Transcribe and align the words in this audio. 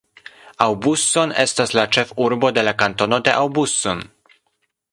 Aubusson 0.65 1.33
estas 1.43 1.75
la 1.79 1.83
ĉefurbo 1.97 2.51
de 2.59 2.63
la 2.69 2.73
kantono 2.81 3.21
de 3.29 3.35
Aubusson. 3.43 4.03